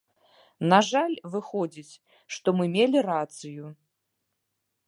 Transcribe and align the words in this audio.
На 0.71 0.79
жаль, 0.91 1.13
выходзіць, 1.35 1.99
што 2.37 2.47
мы 2.61 2.65
мелі 2.77 3.07
рацыю. 3.11 3.65